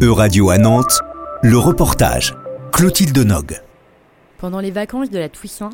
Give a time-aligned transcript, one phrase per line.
[0.00, 1.00] E-Radio à Nantes,
[1.42, 2.36] le reportage.
[2.72, 3.60] Clotilde Nog.
[4.38, 5.70] Pendant les vacances de la Toussaint,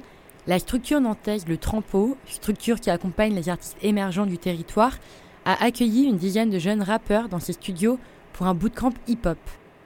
[0.46, 4.96] la structure nantaise Le Trampo, structure qui accompagne les artistes émergents du territoire,
[5.44, 7.98] a accueilli une dizaine de jeunes rappeurs dans ses studios
[8.32, 9.36] pour un bootcamp hip-hop.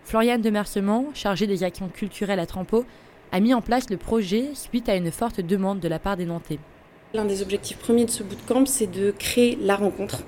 [0.04, 2.85] Floriane de Mercement, chargée des actions culturelles à Trampo,
[3.33, 6.27] a mis en place le projet suite à une forte demande de la part des
[6.27, 6.61] Nantais.
[7.15, 10.24] L'un des objectifs premiers de ce bootcamp, c'est de créer la rencontre.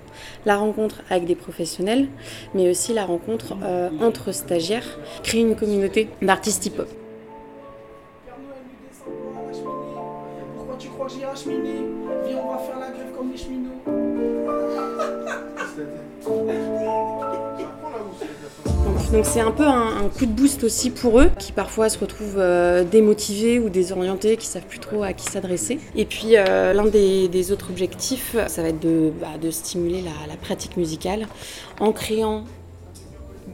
[0.46, 2.08] La rencontre avec des professionnels,
[2.54, 6.88] mais aussi la rencontre euh, entre stagiaires, créer une communauté d'artistes hip-hop.
[10.56, 11.84] Pourquoi tu crois que j'irai cheminer
[12.26, 13.99] Viens, on va faire la grève comme les cheminots.
[19.12, 22.38] Donc c'est un peu un, coup de boost aussi pour eux, qui parfois se retrouvent
[22.38, 25.80] euh, démotivés ou désorientés, qui savent plus trop à qui s'adresser.
[25.96, 30.76] Et puis euh, l'un des, autres objectifs, ça va être de, bah, stimuler la, pratique
[30.76, 31.26] musicale
[31.80, 32.44] en créant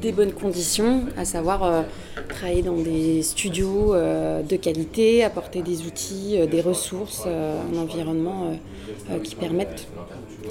[0.02, 1.82] des bonnes conditions, à savoir euh,
[2.28, 8.58] travailler dans des studios de qualité, apporter des outils, des ressources, un environnement
[9.24, 9.88] qui permettent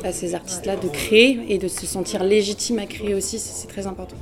[0.04, 3.86] à ces artistes-là de créer et de se sentir légitimes à créer aussi, c'est très
[3.86, 4.18] important.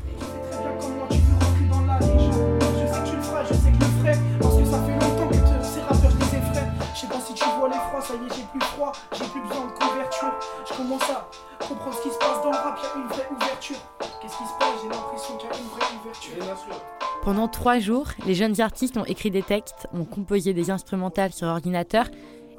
[14.84, 16.84] J'ai l'impression qu'il y a une vraie ouverture.
[17.24, 21.48] Pendant trois jours, les jeunes artistes ont écrit des textes, ont composé des instrumentales sur
[21.48, 22.08] ordinateur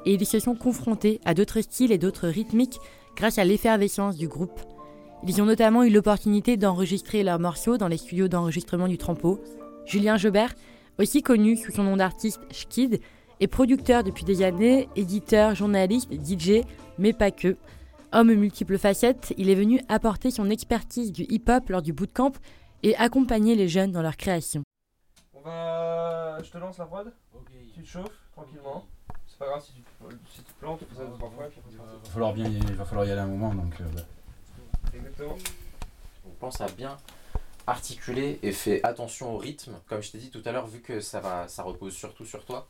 [0.05, 2.79] et ils se sont confrontés à d'autres styles et d'autres rythmiques
[3.15, 4.59] grâce à l'effervescence du groupe.
[5.27, 9.39] Ils ont notamment eu l'opportunité d'enregistrer leurs morceaux dans les studios d'enregistrement du Trampo.
[9.85, 10.55] Julien Jobert,
[10.97, 13.01] aussi connu sous son nom d'artiste Schkid,
[13.39, 16.61] est producteur depuis des années, éditeur, journaliste, DJ,
[16.97, 17.55] mais pas que.
[18.11, 22.33] Homme multiples facettes, il est venu apporter son expertise du hip-hop lors du bootcamp
[22.83, 24.63] et accompagner les jeunes dans leur création.
[25.33, 26.41] On va...
[26.41, 27.11] Je te lance la prod
[27.73, 28.85] Tu te chauffes tranquillement
[29.27, 29.83] C'est pas grave si tu,
[30.29, 31.47] si tu te plantes, tu fais ça deux trois fois.
[31.71, 32.55] Il va falloir, bien y...
[32.55, 33.73] il va falloir y aller un moment donc...
[33.81, 33.85] Euh...
[34.95, 35.35] Exactement.
[36.27, 36.97] On pense à bien
[37.67, 39.73] articuler et fait attention au rythme.
[39.87, 42.45] Comme je t'ai dit tout à l'heure, vu que ça, va, ça repose surtout sur
[42.45, 42.67] toi,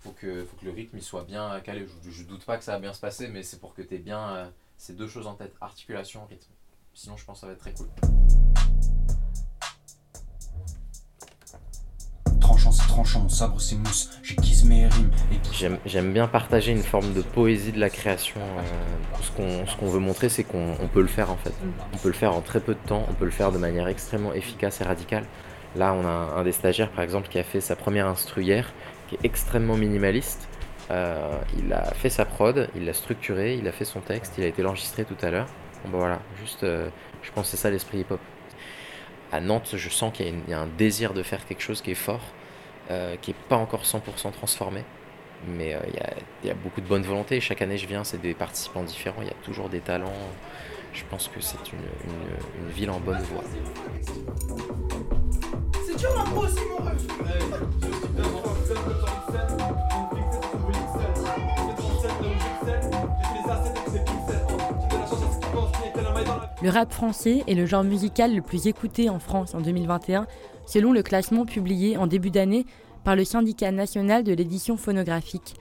[0.00, 1.86] faut que, faut que le rythme il soit bien calé.
[2.02, 3.94] Je, je doute pas que ça va bien se passer, mais c'est pour que tu
[3.94, 4.48] aies bien euh,
[4.78, 6.52] ces deux choses en tête articulation, rythme.
[6.94, 7.88] Sinon, je pense que ça va être très cool.
[12.40, 15.10] Tranchant, c'est tranchant, sabre, c'est mousse, j'aiguise mes rimes.
[15.52, 18.40] J'aime, j'aime bien partager une forme de poésie de la création.
[18.40, 18.62] Euh,
[19.20, 21.52] ce, qu'on, ce qu'on veut montrer, c'est qu'on on peut le faire en fait.
[21.92, 23.88] On peut le faire en très peu de temps, on peut le faire de manière
[23.88, 25.24] extrêmement efficace et radicale.
[25.76, 28.42] Là, on a un, un des stagiaires par exemple qui a fait sa première instru
[28.42, 28.72] hier
[29.08, 30.48] qui est extrêmement minimaliste.
[30.90, 34.44] Euh, il a fait sa prod, il l'a structuré, il a fait son texte, il
[34.44, 35.48] a été enregistré tout à l'heure.
[35.84, 36.88] Bon, bah voilà, juste, euh,
[37.22, 38.20] je pense que c'est ça l'esprit hip-hop.
[39.30, 41.90] À Nantes, je sens qu'il y, y, a un désir de faire quelque chose qui
[41.90, 42.22] est fort,
[42.90, 44.84] euh, qui n'est pas encore 100% transformé.
[45.46, 47.40] Mais euh, il y, a, y, a, beaucoup de bonne volonté.
[47.40, 50.12] Chaque année, je viens, c'est des participants différents, il y a toujours des talents.
[50.92, 51.78] Je pense que c'est une,
[52.10, 53.44] une, une, ville en bonne voie.
[55.86, 57.87] C'est dur aussi, mon
[66.60, 70.26] Le rap français est le genre musical le plus écouté en France en 2021,
[70.66, 72.66] selon le classement publié en début d'année
[73.04, 75.54] par le syndicat national de l'édition phonographique.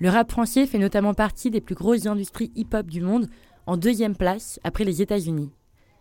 [0.00, 3.30] Le rap français fait notamment partie des plus grosses industries hip-hop du monde,
[3.66, 5.50] en deuxième place après les États-Unis.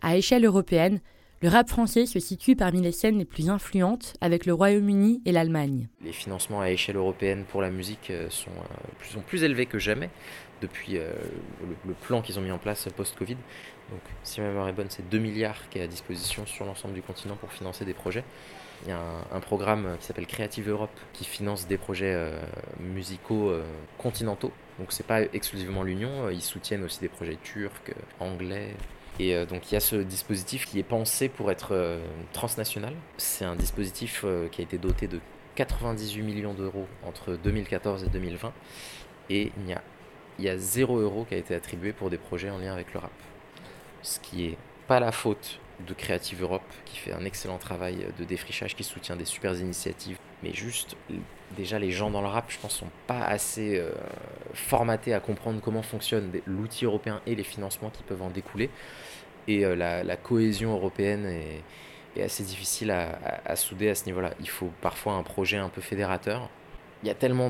[0.01, 0.99] À échelle européenne,
[1.41, 5.31] le rap français se situe parmi les scènes les plus influentes avec le Royaume-Uni et
[5.31, 5.87] l'Allemagne.
[6.01, 10.09] Les financements à échelle européenne pour la musique sont, euh, sont plus élevés que jamais
[10.63, 11.11] depuis euh,
[11.85, 13.37] le, plan qu'ils ont mis en place post-Covid.
[13.89, 16.93] Donc, si ma mémoire est bonne, c'est 2 milliards qui est à disposition sur l'ensemble
[16.93, 18.23] du continent pour financer des projets.
[18.83, 18.99] Il y a
[19.31, 22.37] un, programme qui s'appelle Creative Europe qui finance des projets euh,
[22.79, 23.63] musicaux euh,
[23.97, 24.51] continentaux.
[24.79, 28.75] Donc, c'est pas exclusivement l'Union, ils soutiennent aussi des projets turcs, anglais.
[29.19, 31.99] Et euh, donc, il y a ce dispositif qui est pensé pour être euh,
[32.33, 32.93] transnational.
[33.17, 35.19] C'est un dispositif euh, qui a été doté de
[35.55, 38.51] 98 millions d'euros entre 2014 et 2020.
[39.29, 39.81] Et il y a
[40.39, 42.91] il y a 0 euro qui a été attribué pour des projets en lien avec
[42.93, 43.11] le rap.
[44.03, 44.57] Ce qui est
[44.87, 49.15] pas la faute de Creative Europe qui fait un excellent travail de défrichage, qui soutient
[49.15, 50.17] des super initiatives.
[50.43, 50.95] Mais juste,
[51.55, 53.91] déjà les gens dans le rap, je pense, sont pas assez euh,
[54.53, 58.69] formatés à comprendre comment fonctionne l'outil européen et les financements qui peuvent en découler.
[59.47, 64.33] Et euh, la, cohésion européenne est, assez difficile à, souder à ce niveau-là.
[64.39, 66.49] Il faut parfois un projet un peu fédérateur
[67.01, 67.49] il y a tellement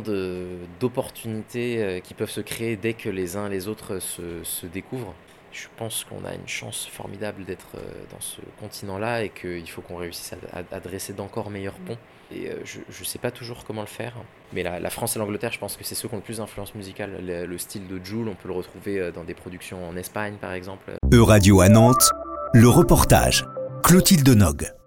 [0.79, 5.13] d'opportunités euh, qui peuvent se créer dès que les uns les autres se découvrent
[5.53, 7.79] je pense qu'on a une chance formidable d'être euh,
[8.11, 11.97] dans ce continent-là et qu'il faut qu'on réussisse à, dresser d'encore meilleurs ponts.
[12.31, 14.15] Et euh, je ne sais pas toujours comment le faire,
[14.51, 16.73] mais la, France et l'Angleterre, je pense que c'est ceux qui ont le plus d'influence
[16.73, 17.19] musicale.
[17.23, 20.53] Le, style de Joule, on peut le retrouver euh, dans des productions en Espagne, par
[20.53, 20.91] exemple.
[21.13, 22.11] E-Radio à Nantes,
[22.53, 23.45] le reportage.
[23.83, 24.82] Clotilde Nog.